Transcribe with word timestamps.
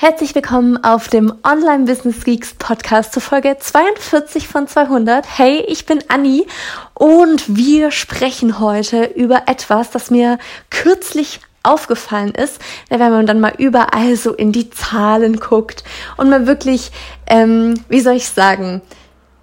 Herzlich 0.00 0.32
willkommen 0.36 0.84
auf 0.84 1.08
dem 1.08 1.34
Online 1.42 1.84
Business 1.84 2.22
Geeks 2.22 2.54
Podcast 2.54 3.12
zur 3.12 3.20
Folge 3.20 3.56
42 3.58 4.46
von 4.46 4.68
200. 4.68 5.26
Hey, 5.38 5.64
ich 5.66 5.86
bin 5.86 6.04
Anni 6.06 6.46
und 6.94 7.56
wir 7.56 7.90
sprechen 7.90 8.60
heute 8.60 9.06
über 9.06 9.48
etwas, 9.48 9.90
das 9.90 10.12
mir 10.12 10.38
kürzlich 10.70 11.40
aufgefallen 11.64 12.30
ist, 12.30 12.60
wenn 12.90 13.00
man 13.00 13.26
dann 13.26 13.40
mal 13.40 13.54
überall 13.58 14.14
so 14.14 14.32
in 14.32 14.52
die 14.52 14.70
Zahlen 14.70 15.40
guckt 15.40 15.82
und 16.16 16.30
man 16.30 16.46
wirklich, 16.46 16.92
ähm, 17.26 17.74
wie 17.88 18.00
soll 18.00 18.14
ich 18.14 18.28
sagen, 18.28 18.82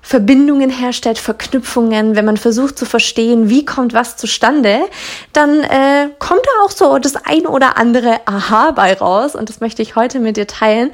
Verbindungen 0.05 0.69
herstellt, 0.69 1.17
Verknüpfungen, 1.17 2.15
wenn 2.15 2.25
man 2.25 2.37
versucht 2.37 2.77
zu 2.77 2.85
verstehen, 2.85 3.49
wie 3.49 3.65
kommt 3.65 3.95
was 3.95 4.17
zustande, 4.17 4.81
dann 5.33 5.63
äh, 5.63 6.09
kommt 6.19 6.41
da 6.45 6.63
auch 6.63 6.69
so 6.69 6.99
das 6.99 7.15
ein 7.15 7.47
oder 7.47 7.79
andere 7.79 8.19
Aha 8.27 8.69
bei 8.69 8.93
raus 8.93 9.33
und 9.33 9.49
das 9.49 9.61
möchte 9.61 9.81
ich 9.81 9.95
heute 9.95 10.19
mit 10.19 10.37
dir 10.37 10.45
teilen. 10.45 10.91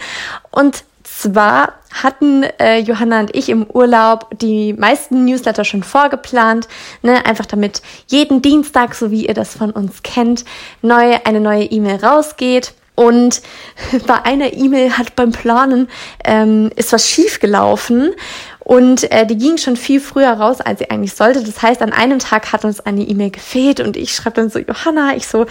Und 0.49 0.85
zwar 1.03 1.73
hatten 2.01 2.43
äh, 2.57 2.77
Johanna 2.77 3.19
und 3.19 3.35
ich 3.35 3.49
im 3.49 3.65
Urlaub 3.65 4.29
die 4.39 4.71
meisten 4.71 5.25
Newsletter 5.25 5.65
schon 5.65 5.83
vorgeplant, 5.83 6.69
ne, 7.01 7.25
einfach 7.25 7.45
damit 7.45 7.81
jeden 8.07 8.41
Dienstag, 8.41 8.95
so 8.95 9.11
wie 9.11 9.27
ihr 9.27 9.33
das 9.33 9.57
von 9.57 9.71
uns 9.71 10.03
kennt, 10.03 10.45
neu, 10.81 11.17
eine 11.25 11.41
neue 11.41 11.65
E-Mail 11.65 11.97
rausgeht. 11.97 12.73
Und 12.95 13.41
bei 14.07 14.23
einer 14.23 14.53
E-Mail 14.53 14.97
hat 14.97 15.17
beim 15.17 15.31
Planen 15.31 15.89
ähm, 16.23 16.71
ist 16.77 16.93
was 16.93 17.09
schief 17.09 17.39
gelaufen 17.39 18.13
und 18.63 19.11
äh, 19.11 19.25
die 19.25 19.37
ging 19.37 19.57
schon 19.57 19.75
viel 19.75 19.99
früher 19.99 20.31
raus, 20.31 20.61
als 20.61 20.79
sie 20.79 20.89
eigentlich 20.89 21.13
sollte. 21.13 21.43
Das 21.43 21.61
heißt, 21.61 21.81
an 21.81 21.91
einem 21.91 22.19
Tag 22.19 22.53
hat 22.53 22.63
uns 22.63 22.79
eine 22.79 23.01
E-Mail 23.01 23.31
gefehlt 23.31 23.79
und 23.79 23.97
ich 23.97 24.13
schreibe 24.13 24.35
dann 24.35 24.49
so, 24.49 24.59
Johanna, 24.59 25.15
ich 25.15 25.27
so, 25.27 25.47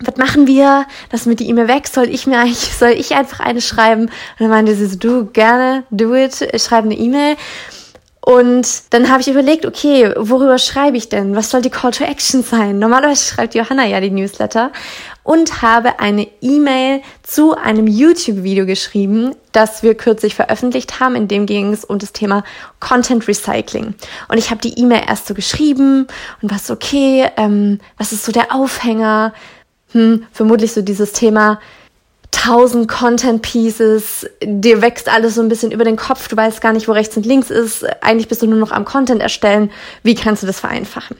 was 0.00 0.16
machen 0.16 0.46
wir? 0.46 0.86
Lass 1.10 1.26
mir 1.26 1.34
die 1.34 1.48
E-Mail 1.48 1.68
weg. 1.68 1.88
Soll 1.88 2.08
ich 2.08 2.26
mir 2.26 2.38
eigentlich, 2.38 2.74
soll 2.78 2.90
ich 2.90 3.14
einfach 3.14 3.40
eine 3.40 3.60
schreiben? 3.60 4.04
Und 4.04 4.10
dann 4.38 4.50
meinte 4.50 4.74
sie 4.74 4.86
so, 4.86 4.96
du, 4.96 5.26
gerne, 5.26 5.82
do 5.90 6.14
it, 6.14 6.48
schreib 6.60 6.84
eine 6.84 6.94
E-Mail. 6.94 7.36
Und 8.20 8.94
dann 8.94 9.10
habe 9.10 9.20
ich 9.20 9.28
überlegt, 9.28 9.66
okay, 9.66 10.14
worüber 10.16 10.56
schreibe 10.56 10.96
ich 10.96 11.10
denn? 11.10 11.36
Was 11.36 11.50
soll 11.50 11.60
die 11.60 11.70
Call 11.70 11.90
to 11.90 12.04
Action 12.04 12.42
sein? 12.42 12.78
Normalerweise 12.78 13.22
schreibt 13.22 13.54
Johanna 13.54 13.84
ja 13.84 14.00
die 14.00 14.10
Newsletter 14.10 14.72
und 15.24 15.62
habe 15.62 15.98
eine 15.98 16.28
E-Mail 16.40 17.02
zu 17.22 17.56
einem 17.56 17.86
YouTube-Video 17.86 18.66
geschrieben, 18.66 19.34
das 19.52 19.82
wir 19.82 19.94
kürzlich 19.94 20.34
veröffentlicht 20.34 21.00
haben. 21.00 21.16
In 21.16 21.26
dem 21.28 21.46
ging 21.46 21.72
es 21.72 21.84
um 21.84 21.98
das 21.98 22.12
Thema 22.12 22.44
Content 22.78 23.26
Recycling. 23.26 23.94
Und 24.28 24.38
ich 24.38 24.50
habe 24.50 24.60
die 24.60 24.78
E-Mail 24.78 25.02
erst 25.08 25.26
so 25.26 25.34
geschrieben 25.34 26.06
und 26.42 26.50
was 26.52 26.70
okay, 26.70 27.28
ähm, 27.36 27.80
was 27.96 28.12
ist 28.12 28.24
so 28.24 28.32
der 28.32 28.54
Aufhänger? 28.54 29.32
Hm, 29.92 30.26
vermutlich 30.30 30.72
so 30.72 30.82
dieses 30.82 31.12
Thema 31.12 31.58
tausend 32.30 32.88
Content 32.88 33.40
Pieces, 33.40 34.26
dir 34.42 34.82
wächst 34.82 35.08
alles 35.08 35.36
so 35.36 35.40
ein 35.40 35.48
bisschen 35.48 35.70
über 35.70 35.84
den 35.84 35.96
Kopf, 35.96 36.28
du 36.28 36.36
weißt 36.36 36.60
gar 36.60 36.72
nicht, 36.72 36.88
wo 36.88 36.92
rechts 36.92 37.16
und 37.16 37.24
links 37.24 37.48
ist, 37.48 37.86
eigentlich 38.02 38.28
bist 38.28 38.42
du 38.42 38.46
nur 38.46 38.58
noch 38.58 38.72
am 38.72 38.84
Content 38.84 39.22
erstellen, 39.22 39.70
wie 40.02 40.14
kannst 40.14 40.42
du 40.42 40.46
das 40.46 40.60
vereinfachen? 40.60 41.16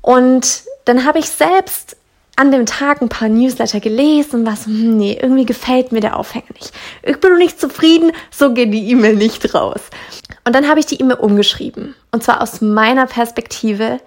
Und 0.00 0.62
dann 0.86 1.04
habe 1.04 1.18
ich 1.18 1.28
selbst 1.28 1.96
an 2.38 2.52
dem 2.52 2.66
Tag 2.66 3.02
ein 3.02 3.08
paar 3.08 3.28
Newsletter 3.28 3.80
gelesen 3.80 4.46
so, 4.46 4.66
hm, 4.66 4.96
nee, 4.96 5.18
irgendwie 5.20 5.44
gefällt 5.44 5.90
mir 5.90 6.00
der 6.00 6.16
Aufhänger 6.16 6.46
nicht. 6.54 6.72
Ich 7.02 7.18
bin 7.18 7.32
noch 7.32 7.38
nicht 7.38 7.60
zufrieden, 7.60 8.12
so 8.30 8.54
geht 8.54 8.72
die 8.72 8.90
E-Mail 8.90 9.16
nicht 9.16 9.54
raus. 9.54 9.80
Und 10.44 10.54
dann 10.54 10.68
habe 10.68 10.78
ich 10.78 10.86
die 10.86 11.00
E-Mail 11.00 11.18
umgeschrieben. 11.18 11.94
Und 12.10 12.22
zwar 12.22 12.40
aus 12.40 12.60
meiner 12.60 13.06
Perspektive. 13.06 13.98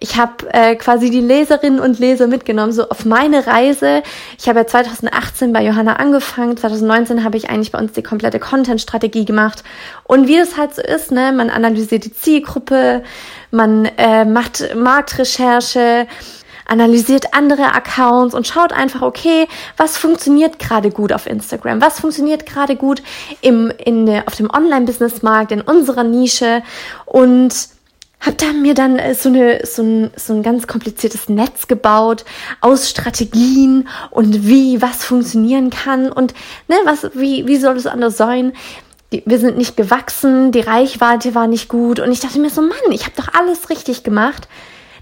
Ich 0.00 0.18
habe 0.18 0.52
äh, 0.52 0.76
quasi 0.76 1.08
die 1.08 1.20
Leserinnen 1.20 1.80
und 1.80 1.98
Leser 1.98 2.26
mitgenommen, 2.26 2.72
so 2.72 2.88
auf 2.88 3.04
meine 3.04 3.46
Reise. 3.46 4.02
Ich 4.38 4.48
habe 4.48 4.58
ja 4.58 4.66
2018 4.66 5.52
bei 5.52 5.64
Johanna 5.64 5.94
angefangen. 5.94 6.56
2019 6.56 7.24
habe 7.24 7.38
ich 7.38 7.48
eigentlich 7.48 7.72
bei 7.72 7.78
uns 7.78 7.92
die 7.92 8.02
komplette 8.02 8.38
Content-Strategie 8.38 9.24
gemacht. 9.24 9.62
Und 10.04 10.26
wie 10.26 10.36
das 10.36 10.58
halt 10.58 10.74
so 10.74 10.82
ist, 10.82 11.10
ne, 11.10 11.32
man 11.32 11.48
analysiert 11.48 12.04
die 12.04 12.12
Zielgruppe, 12.12 13.02
man 13.50 13.86
äh, 13.96 14.24
macht 14.26 14.74
Marktrecherche, 14.76 16.06
analysiert 16.68 17.34
andere 17.34 17.74
Accounts 17.74 18.34
und 18.34 18.46
schaut 18.46 18.72
einfach, 18.72 19.02
okay, 19.02 19.48
was 19.76 19.98
funktioniert 19.98 20.58
gerade 20.58 20.90
gut 20.90 21.12
auf 21.12 21.26
Instagram, 21.26 21.80
was 21.80 22.00
funktioniert 22.00 22.46
gerade 22.46 22.76
gut 22.76 23.02
im, 23.40 23.72
in 23.84 24.08
auf 24.26 24.36
dem 24.36 24.50
Online-Business-Markt, 24.50 25.50
in 25.50 25.62
unserer 25.62 26.04
Nische? 26.04 26.62
Und 27.06 27.54
habe 28.20 28.36
da 28.36 28.52
mir 28.52 28.74
dann 28.74 28.98
äh, 28.98 29.14
so, 29.14 29.28
eine, 29.28 29.64
so, 29.64 29.82
ein, 29.82 30.10
so 30.16 30.34
ein 30.34 30.42
ganz 30.42 30.66
kompliziertes 30.66 31.28
Netz 31.28 31.68
gebaut 31.68 32.24
aus 32.60 32.90
Strategien 32.90 33.88
und 34.10 34.46
wie 34.46 34.82
was 34.82 35.04
funktionieren 35.04 35.70
kann 35.70 36.10
und 36.10 36.34
ne, 36.66 36.76
was, 36.84 37.10
wie, 37.14 37.46
wie 37.46 37.56
soll 37.56 37.76
es 37.76 37.86
anders 37.86 38.16
sein? 38.16 38.52
Wir 39.10 39.38
sind 39.38 39.56
nicht 39.56 39.76
gewachsen, 39.76 40.52
die 40.52 40.60
Reichweite 40.60 41.34
war 41.34 41.46
nicht 41.46 41.68
gut 41.68 41.98
und 41.98 42.12
ich 42.12 42.20
dachte 42.20 42.40
mir 42.40 42.50
so, 42.50 42.60
Mann, 42.60 42.90
ich 42.90 43.04
habe 43.04 43.14
doch 43.16 43.28
alles 43.32 43.70
richtig 43.70 44.02
gemacht 44.02 44.48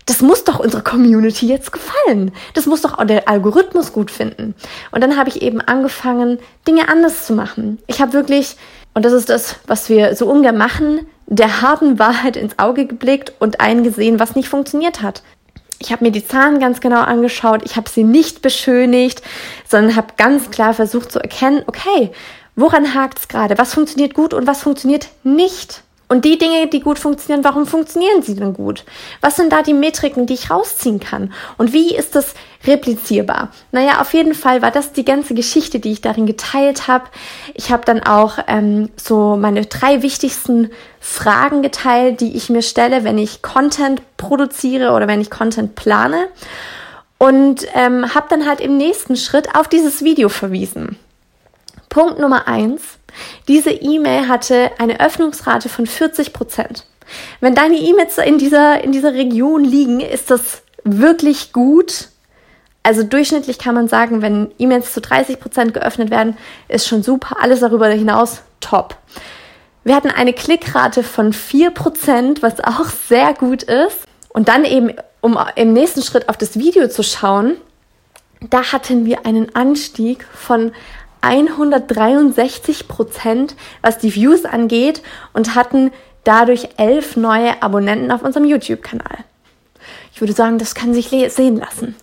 das 0.07 0.23
muss 0.23 0.45
doch 0.45 0.61
unserer 0.61 0.83
Community 0.83 1.47
jetzt 1.47 1.73
gefallen. 1.73 2.33
Das 2.55 2.67
muss 2.67 2.81
doch 2.81 2.99
auch 2.99 3.05
der 3.05 3.29
Algorithmus 3.29 3.93
gut 3.93 4.11
finden. 4.11 4.55
Und 4.93 5.03
dann 5.03 5.17
habe 5.17 5.29
ich 5.29 5.43
eben 5.43 5.61
angefangen, 5.61 6.39
Dinge 6.67 6.89
anders 6.89 7.27
zu 7.27 7.35
machen. 7.35 7.79
Ich 7.89 8.01
habe 8.01 8.13
wirklich, 8.13 8.57
und 8.95 9.05
das 9.05 9.13
ist 9.13 9.29
das, 9.29 9.57
was 9.67 9.89
wir 9.89 10.15
so 10.15 10.31
ungern 10.31 10.57
machen, 10.57 11.07
der 11.27 11.61
harten 11.61 11.99
Wahrheit 11.99 12.37
ins 12.37 12.59
Auge 12.59 12.87
geblickt 12.87 13.33
und 13.41 13.61
eingesehen, 13.61 14.21
was 14.21 14.37
nicht 14.37 14.49
funktioniert 14.49 15.03
hat. 15.03 15.23
Ich 15.79 15.93
habe 15.93 16.05
mir 16.05 16.13
die 16.13 16.27
Zahlen 16.27 16.61
ganz 16.61 16.81
genau 16.81 17.01
angeschaut, 17.01 17.63
ich 17.65 17.77
habe 17.77 17.91
sie 17.91 18.05
nicht 18.05 18.41
beschönigt, 18.41 19.21
sondern 19.69 19.95
habe 19.95 20.15
ganz 20.17 20.51
klar 20.51 20.73
versucht 20.73 21.13
zu 21.13 21.19
erkennen, 21.19 21.65
okay, 21.67 22.13
woran 22.55 22.95
hakt 22.95 23.19
es 23.19 23.29
gerade, 23.29 23.59
was 23.59 23.75
funktioniert 23.75 24.15
gut 24.15 24.33
und 24.33 24.47
was 24.47 24.63
funktioniert 24.63 25.09
nicht. 25.23 25.83
Und 26.09 26.25
die 26.25 26.39
Dinge, 26.39 26.69
die 26.69 26.81
gut 26.81 27.01
funktionieren, 27.01 27.43
warum 27.43 27.67
funktionieren 27.67 28.23
sie 28.23 28.37
denn 28.37 28.55
gut? 28.55 28.85
Was 29.21 29.35
sind 29.35 29.53
da 29.53 29.63
die 29.63 29.75
Metriken, 29.75 30.27
die 30.27 30.35
ich 30.35 30.51
rausziehen 30.51 31.01
kann? 31.01 31.33
Und 31.59 31.73
wie 31.73 31.97
ist 31.97 32.15
das 32.15 32.35
replizierbar? 32.65 33.49
Naja, 33.73 34.01
auf 34.01 34.15
jeden 34.15 34.35
Fall 34.35 34.63
war 34.63 34.71
das 34.71 34.93
die 34.93 35.05
ganze 35.05 35.35
Geschichte, 35.35 35.81
die 35.81 35.91
ich 35.91 36.03
darin 36.03 36.27
geteilt 36.27 36.87
habe. 36.87 37.07
Ich 37.55 37.73
habe 37.73 37.85
dann 37.85 38.05
auch 38.05 38.39
ähm, 38.47 38.91
so 38.97 39.37
meine 39.37 39.67
drei 39.67 40.03
wichtigsten 40.03 40.71
Fragen 41.01 41.63
geteilt, 41.63 42.21
die 42.21 42.37
ich 42.37 42.51
mir 42.51 42.63
stelle, 42.63 43.03
wenn 43.03 43.19
ich 43.19 43.43
Content 43.43 44.01
produziere 44.17 44.93
oder 44.93 45.09
wenn 45.09 45.21
ich 45.21 45.31
Content 45.31 45.75
plane. 45.75 46.29
Und 47.19 47.67
ähm, 47.75 48.15
habe 48.15 48.27
dann 48.29 48.47
halt 48.47 48.61
im 48.61 48.77
nächsten 48.77 49.17
Schritt 49.17 49.57
auf 49.57 49.67
dieses 49.67 50.05
Video 50.05 50.29
verwiesen. 50.29 50.99
Punkt 51.89 52.21
Nummer 52.21 52.47
eins 52.47 52.96
diese 53.49 53.71
E-Mail 53.71 54.29
hatte 54.29 54.71
eine 54.79 55.01
Öffnungsrate 55.01 55.69
von 55.69 55.87
40 55.87 56.33
Prozent. 56.33 56.85
Wenn 57.41 57.55
deine 57.55 57.77
E-Mails 57.77 58.19
in 58.19 58.39
dieser, 58.39 58.83
in 58.83 58.93
dieser 58.93 59.15
Region 59.15 59.65
liegen, 59.65 60.01
ist 60.01 60.31
das 60.31 60.63
wirklich 60.85 61.53
gut. 61.53 62.09
Also 62.83 63.03
durchschnittlich 63.03 63.59
kann 63.59 63.75
man 63.75 63.89
sagen, 63.89 64.23
wenn 64.23 64.53
E-Mails 64.59 64.93
zu 64.93 65.01
30 65.01 65.41
Prozent 65.41 65.75
geöffnet 65.75 66.11
werden, 66.11 66.37
ist 66.69 66.87
schon 66.87 67.03
super. 67.03 67.37
Alles 67.41 67.61
darüber 67.61 67.89
hinaus 67.89 68.43
top. 68.61 68.97
Wir 69.85 69.95
hatten 69.95 70.11
eine 70.11 70.33
Klickrate 70.33 71.03
von 71.03 71.33
4 71.33 71.71
Prozent, 71.71 72.43
was 72.43 72.61
auch 72.61 72.87
sehr 72.87 73.35
gut 73.35 73.63
ist. 73.63 73.99
Und 74.29 74.49
dann 74.49 74.65
eben, 74.65 74.93
um 75.21 75.39
im 75.55 75.73
nächsten 75.73 76.03
Schritt 76.03 76.29
auf 76.29 76.37
das 76.37 76.59
Video 76.59 76.89
zu 76.89 77.03
schauen, 77.03 77.57
da 78.51 78.73
hatten 78.73 79.07
wir 79.07 79.27
einen 79.27 79.55
Anstieg 79.55 80.27
von 80.35 80.73
163 81.21 82.89
Prozent, 82.89 83.57
was 83.83 83.99
die 83.99 84.15
Views 84.15 84.45
angeht 84.45 85.03
und 85.33 85.55
hatten 85.55 85.91
dadurch 86.25 86.69
elf 86.77 87.17
neue 87.17 87.63
Abonnenten 87.63 88.11
auf 88.11 88.23
unserem 88.23 88.47
YouTube-Kanal. 88.47 89.19
Ich 90.13 90.21
würde 90.21 90.33
sagen, 90.33 90.59
das 90.59 90.75
kann 90.75 90.95
sich 90.95 91.09
sehen 91.09 91.57
lassen. 91.57 91.95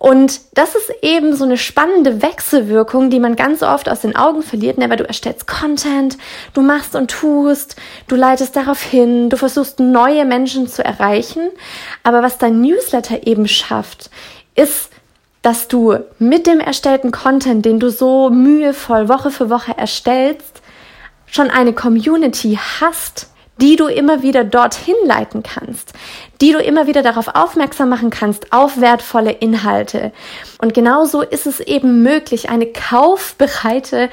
Und 0.00 0.40
das 0.54 0.76
ist 0.76 0.90
eben 1.02 1.36
so 1.36 1.44
eine 1.44 1.58
spannende 1.58 2.22
Wechselwirkung, 2.22 3.10
die 3.10 3.20
man 3.20 3.36
ganz 3.36 3.62
oft 3.62 3.86
aus 3.86 4.00
den 4.00 4.16
Augen 4.16 4.42
verliert, 4.42 4.78
ne? 4.78 4.88
weil 4.88 4.96
du 4.96 5.06
erstellst 5.06 5.46
Content, 5.46 6.16
du 6.54 6.62
machst 6.62 6.94
und 6.96 7.10
tust, 7.10 7.76
du 8.08 8.16
leitest 8.16 8.56
darauf 8.56 8.80
hin, 8.80 9.28
du 9.28 9.36
versuchst 9.36 9.78
neue 9.78 10.24
Menschen 10.24 10.68
zu 10.68 10.82
erreichen. 10.82 11.50
Aber 12.02 12.22
was 12.22 12.38
dein 12.38 12.62
Newsletter 12.62 13.26
eben 13.26 13.46
schafft, 13.46 14.08
ist 14.54 14.88
dass 15.42 15.68
du 15.68 15.96
mit 16.18 16.46
dem 16.46 16.60
erstellten 16.60 17.12
Content, 17.12 17.64
den 17.64 17.80
du 17.80 17.90
so 17.90 18.30
mühevoll 18.30 19.08
Woche 19.08 19.30
für 19.30 19.48
Woche 19.48 19.76
erstellst, 19.76 20.60
schon 21.26 21.50
eine 21.50 21.72
Community 21.72 22.58
hast, 22.80 23.28
die 23.60 23.76
du 23.76 23.86
immer 23.86 24.22
wieder 24.22 24.42
dorthin 24.42 24.94
leiten 25.04 25.42
kannst, 25.42 25.92
die 26.40 26.52
du 26.52 26.58
immer 26.58 26.86
wieder 26.86 27.02
darauf 27.02 27.28
aufmerksam 27.34 27.90
machen 27.90 28.10
kannst, 28.10 28.52
auf 28.52 28.80
wertvolle 28.80 29.32
Inhalte. 29.32 30.12
Und 30.60 30.72
genauso 30.72 31.22
ist 31.22 31.46
es 31.46 31.60
eben 31.60 32.02
möglich, 32.02 32.48
eine 32.48 32.66
kaufbereite 32.66 34.08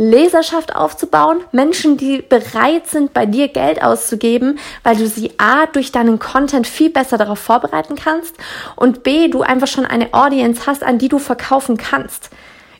Leserschaft 0.00 0.74
aufzubauen, 0.74 1.42
Menschen, 1.52 1.98
die 1.98 2.22
bereit 2.22 2.86
sind, 2.86 3.12
bei 3.12 3.26
dir 3.26 3.48
Geld 3.48 3.82
auszugeben, 3.82 4.58
weil 4.82 4.96
du 4.96 5.06
sie 5.06 5.32
A 5.36 5.66
durch 5.66 5.92
deinen 5.92 6.18
Content 6.18 6.66
viel 6.66 6.88
besser 6.88 7.18
darauf 7.18 7.38
vorbereiten 7.38 7.96
kannst 7.96 8.34
und 8.76 9.02
B, 9.02 9.28
du 9.28 9.42
einfach 9.42 9.66
schon 9.66 9.84
eine 9.84 10.14
Audience 10.14 10.62
hast, 10.66 10.82
an 10.82 10.96
die 10.96 11.10
du 11.10 11.18
verkaufen 11.18 11.76
kannst. 11.76 12.30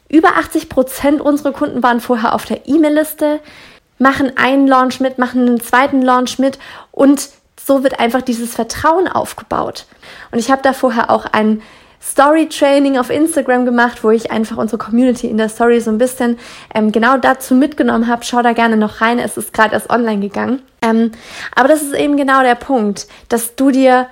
Über 0.09 0.39
80 0.39 0.71
Prozent 0.71 1.21
unserer 1.21 1.53
Kunden 1.53 1.83
waren 1.83 2.01
vorher 2.01 2.35
auf 2.35 2.47
der 2.47 2.67
E-Mail-Liste, 2.67 3.41
machen 3.99 4.39
einen 4.39 4.67
Launch 4.67 4.99
mit, 5.01 5.19
machen 5.19 5.47
einen 5.47 5.61
zweiten 5.61 6.01
Launch 6.01 6.39
mit 6.39 6.59
und 6.91 7.29
so 7.63 7.83
wird 7.83 8.01
einfach 8.01 8.23
dieses 8.23 8.55
Vertrauen 8.55 9.09
aufgebaut. 9.09 9.85
Und 10.31 10.39
ich 10.39 10.51
habe 10.51 10.63
da 10.63 10.73
vorher 10.73 11.11
auch 11.11 11.27
ein 11.27 11.61
Story 12.03 12.49
Training 12.49 12.99
auf 12.99 13.11
Instagram 13.11 13.65
gemacht, 13.65 14.03
wo 14.03 14.11
ich 14.11 14.31
einfach 14.31 14.57
unsere 14.57 14.79
Community 14.79 15.27
in 15.27 15.37
der 15.37 15.49
Story 15.49 15.81
so 15.81 15.91
ein 15.91 15.99
bisschen 15.99 16.39
ähm, 16.75 16.93
genau 16.93 17.19
dazu 17.19 17.55
mitgenommen 17.55 18.09
habe. 18.09 18.25
Schau 18.25 18.43
da 18.43 18.53
gerne 18.53 18.77
noch 18.77 19.01
rein, 19.01 19.19
es 19.19 19.37
ist 19.37 19.53
gerade 19.53 19.75
erst 19.75 19.91
online 19.91 20.21
gegangen. 20.21 20.63
Ähm, 20.83 21.13
aber 21.55 21.69
das 21.69 21.83
ist 21.83 21.95
eben 21.95 22.17
genau 22.17 22.43
der 22.43 22.55
Punkt, 22.55 23.07
dass 23.29 23.55
du 23.55 23.71
dir 23.71 24.07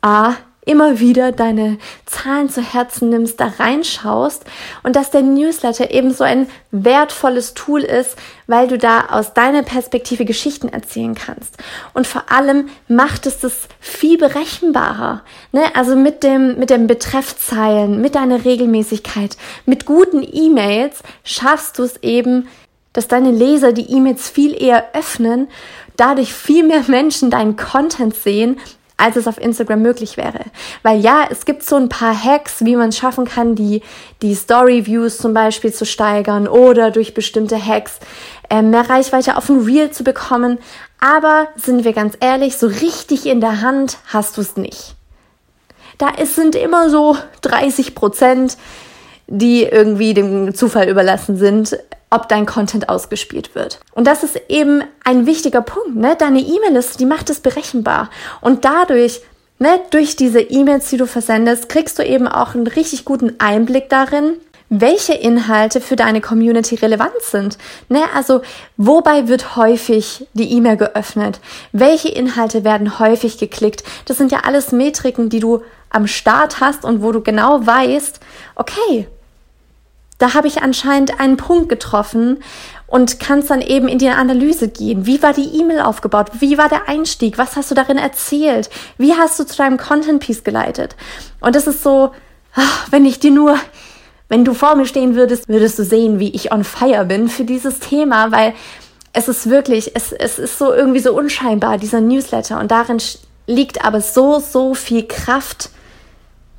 A, 0.00 0.34
immer 0.66 0.98
wieder 1.00 1.32
deine 1.32 1.78
Zahlen 2.06 2.48
zu 2.48 2.62
Herzen 2.62 3.10
nimmst, 3.10 3.40
da 3.40 3.52
reinschaust 3.58 4.44
und 4.82 4.96
dass 4.96 5.10
der 5.10 5.22
Newsletter 5.22 5.90
eben 5.90 6.12
so 6.12 6.24
ein 6.24 6.48
wertvolles 6.70 7.54
Tool 7.54 7.82
ist, 7.82 8.16
weil 8.46 8.68
du 8.68 8.78
da 8.78 9.06
aus 9.10 9.34
deiner 9.34 9.62
Perspektive 9.62 10.24
Geschichten 10.24 10.68
erzählen 10.68 11.14
kannst. 11.14 11.56
Und 11.92 12.06
vor 12.06 12.30
allem 12.30 12.68
macht 12.88 13.26
es 13.26 13.40
das 13.40 13.68
viel 13.80 14.18
berechenbarer. 14.18 15.22
Ne? 15.52 15.62
Also 15.74 15.96
mit 15.96 16.22
dem, 16.22 16.58
mit 16.58 16.70
dem 16.70 16.86
Betreffzeilen, 16.86 18.00
mit 18.00 18.14
deiner 18.14 18.44
Regelmäßigkeit, 18.44 19.36
mit 19.66 19.86
guten 19.86 20.26
E-Mails 20.30 21.02
schaffst 21.24 21.78
du 21.78 21.82
es 21.82 22.02
eben, 22.02 22.48
dass 22.92 23.08
deine 23.08 23.32
Leser 23.32 23.72
die 23.72 23.90
E-Mails 23.90 24.30
viel 24.30 24.60
eher 24.60 24.94
öffnen, 24.94 25.48
dadurch 25.96 26.32
viel 26.32 26.64
mehr 26.64 26.84
Menschen 26.86 27.30
deinen 27.30 27.56
Content 27.56 28.14
sehen 28.14 28.58
als 28.96 29.16
es 29.16 29.26
auf 29.26 29.40
Instagram 29.40 29.82
möglich 29.82 30.16
wäre. 30.16 30.40
Weil 30.82 31.00
ja, 31.00 31.26
es 31.30 31.44
gibt 31.44 31.64
so 31.64 31.76
ein 31.76 31.88
paar 31.88 32.14
Hacks, 32.14 32.64
wie 32.64 32.76
man 32.76 32.90
es 32.90 32.98
schaffen 32.98 33.24
kann, 33.24 33.54
die, 33.54 33.82
die 34.22 34.34
Story-Views 34.34 35.18
zum 35.18 35.34
Beispiel 35.34 35.72
zu 35.72 35.84
steigern 35.84 36.46
oder 36.46 36.90
durch 36.90 37.14
bestimmte 37.14 37.64
Hacks 37.64 37.98
äh, 38.50 38.62
mehr 38.62 38.88
Reichweite 38.88 39.36
auf 39.36 39.48
ein 39.48 39.64
Reel 39.64 39.90
zu 39.90 40.04
bekommen. 40.04 40.58
Aber 41.00 41.48
sind 41.56 41.84
wir 41.84 41.92
ganz 41.92 42.16
ehrlich, 42.20 42.56
so 42.56 42.66
richtig 42.66 43.26
in 43.26 43.40
der 43.40 43.60
Hand 43.60 43.98
hast 44.06 44.36
du 44.36 44.40
es 44.40 44.56
nicht. 44.56 44.94
Da 45.98 46.08
ist, 46.10 46.36
sind 46.36 46.54
immer 46.54 46.88
so 46.88 47.16
30 47.42 47.94
Prozent, 47.94 48.56
die 49.26 49.64
irgendwie 49.64 50.14
dem 50.14 50.54
Zufall 50.54 50.88
überlassen 50.88 51.36
sind, 51.36 51.78
ob 52.10 52.28
dein 52.28 52.46
Content 52.46 52.88
ausgespielt 52.88 53.54
wird. 53.54 53.80
Und 53.92 54.06
das 54.06 54.22
ist 54.22 54.40
eben 54.48 54.82
ein 55.04 55.26
wichtiger 55.26 55.62
Punkt. 55.62 55.96
Ne? 55.96 56.16
Deine 56.16 56.40
E-Mail-Liste, 56.40 56.98
die 56.98 57.06
macht 57.06 57.30
es 57.30 57.40
berechenbar. 57.40 58.10
Und 58.40 58.64
dadurch, 58.64 59.22
ne, 59.58 59.80
durch 59.90 60.16
diese 60.16 60.40
E-Mails, 60.40 60.90
die 60.90 60.96
du 60.96 61.06
versendest, 61.06 61.68
kriegst 61.68 61.98
du 61.98 62.04
eben 62.04 62.28
auch 62.28 62.54
einen 62.54 62.66
richtig 62.66 63.04
guten 63.04 63.38
Einblick 63.40 63.88
darin, 63.88 64.36
welche 64.68 65.14
Inhalte 65.14 65.80
für 65.80 65.96
deine 65.96 66.20
Community 66.20 66.74
relevant 66.76 67.20
sind. 67.20 67.58
Ne? 67.88 68.02
Also, 68.14 68.42
wobei 68.76 69.28
wird 69.28 69.56
häufig 69.56 70.26
die 70.32 70.52
E-Mail 70.52 70.76
geöffnet? 70.76 71.40
Welche 71.72 72.08
Inhalte 72.08 72.64
werden 72.64 72.98
häufig 72.98 73.38
geklickt? 73.38 73.84
Das 74.06 74.18
sind 74.18 74.32
ja 74.32 74.40
alles 74.44 74.72
Metriken, 74.72 75.28
die 75.28 75.40
du 75.40 75.62
am 75.90 76.06
Start 76.06 76.60
hast 76.60 76.84
und 76.84 77.02
wo 77.02 77.12
du 77.12 77.20
genau 77.20 77.64
weißt, 77.64 78.20
okay, 78.56 79.06
da 80.18 80.34
habe 80.34 80.48
ich 80.48 80.62
anscheinend 80.62 81.20
einen 81.20 81.36
Punkt 81.36 81.68
getroffen 81.68 82.42
und 82.86 83.18
kannst 83.18 83.50
dann 83.50 83.60
eben 83.60 83.88
in 83.88 83.98
die 83.98 84.08
Analyse 84.08 84.68
gehen. 84.68 85.06
Wie 85.06 85.22
war 85.22 85.32
die 85.32 85.58
E-Mail 85.60 85.80
aufgebaut? 85.80 86.30
Wie 86.38 86.56
war 86.58 86.68
der 86.68 86.88
Einstieg? 86.88 87.38
Was 87.38 87.56
hast 87.56 87.70
du 87.70 87.74
darin 87.74 87.98
erzählt? 87.98 88.70
Wie 88.98 89.14
hast 89.14 89.38
du 89.38 89.44
zu 89.44 89.56
deinem 89.56 89.78
Content 89.78 90.20
Piece 90.20 90.44
geleitet? 90.44 90.94
Und 91.40 91.56
das 91.56 91.66
ist 91.66 91.82
so, 91.82 92.12
ach, 92.54 92.86
wenn 92.90 93.04
ich 93.04 93.18
dir 93.18 93.32
nur, 93.32 93.58
wenn 94.28 94.44
du 94.44 94.54
vor 94.54 94.76
mir 94.76 94.86
stehen 94.86 95.16
würdest, 95.16 95.48
würdest 95.48 95.78
du 95.78 95.84
sehen, 95.84 96.20
wie 96.20 96.30
ich 96.30 96.52
on 96.52 96.62
fire 96.62 97.04
bin 97.04 97.28
für 97.28 97.44
dieses 97.44 97.80
Thema, 97.80 98.30
weil 98.30 98.54
es 99.12 99.28
ist 99.28 99.50
wirklich, 99.50 99.92
es, 99.94 100.12
es 100.12 100.38
ist 100.38 100.58
so 100.58 100.72
irgendwie 100.72 101.00
so 101.00 101.16
unscheinbar, 101.16 101.78
dieser 101.78 102.00
Newsletter. 102.00 102.60
Und 102.60 102.70
darin 102.70 102.98
liegt 103.46 103.84
aber 103.84 104.00
so, 104.00 104.38
so 104.38 104.74
viel 104.74 105.06
Kraft, 105.06 105.70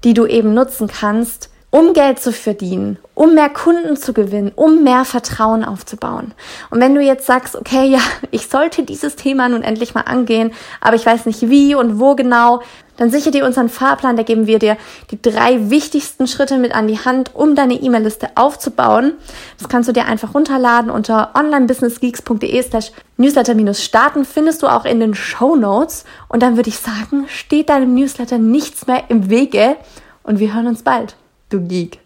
die 0.04 0.13
du 0.13 0.25
eben 0.25 0.54
nutzen 0.54 0.88
kannst, 0.88 1.50
um 1.75 1.92
Geld 1.92 2.22
zu 2.22 2.31
verdienen, 2.31 3.00
um 3.16 3.36
mehr 3.36 3.50
Kunden 3.50 3.98
zu 3.98 4.13
gewinnen, 4.13 4.54
um 4.56 4.86
mehr 4.86 5.04
Vertrauen 5.04 5.66
aufzubauen. 5.66 6.33
Und 6.69 6.80
wenn 6.80 6.95
du 6.95 7.01
jetzt 7.01 7.25
sagst, 7.25 7.54
okay, 7.57 7.86
ja, 7.92 8.00
ich 8.31 8.48
sollte 8.48 8.83
dieses 8.83 9.18
Thema 9.18 9.50
nun 9.50 9.62
endlich 9.62 9.94
mal 9.94 10.06
angehen, 10.06 10.54
aber 10.80 10.95
ich 10.95 11.06
weiß 11.06 11.25
nicht 11.25 11.50
wie 11.50 11.75
und 11.75 12.00
wo 12.00 12.16
genau, 12.16 12.62
dann 12.95 13.12
sichere 13.12 13.31
dir 13.31 13.45
unseren 13.45 13.68
Fahrplan, 13.68 14.16
da 14.16 14.24
geben 14.24 14.48
wir 14.48 14.57
dir 14.57 14.77
die 15.12 15.22
drei 15.22 15.69
wichtigsten 15.69 16.27
Schritte 16.27 16.60
mit 16.60 16.74
an 16.74 16.88
die 16.88 17.00
Hand, 17.00 17.31
um 17.33 17.54
deine 17.54 17.74
E-Mail-Liste 17.74 18.30
aufzubauen. 18.36 19.12
Das 19.57 19.68
kannst 19.68 19.89
du 19.89 19.94
dir 19.94 20.06
einfach 20.06 20.33
runterladen 20.33 20.89
unter 20.89 21.31
onlinebusinessgeeks.de 21.36 22.62
slash 22.63 22.94
newsletter-starten, 23.18 24.24
findest 24.24 24.63
du 24.63 24.68
auch 24.68 24.86
in 24.86 25.01
den 25.01 25.13
Show 25.13 25.57
Notes. 25.57 26.06
Und 26.30 26.42
dann 26.42 26.56
würde 26.56 26.69
ich 26.69 26.77
sagen, 26.77 27.25
steht 27.27 27.68
deinem 27.68 27.95
Newsletter 27.95 28.38
nichts 28.38 28.88
mehr 28.88 29.04
im 29.10 29.30
Wege 29.30 29.75
und 30.24 30.39
wir 30.39 30.54
hören 30.54 30.68
uns 30.68 30.81
bald 30.81 31.18
du 31.50 31.59
Geek. 31.59 32.05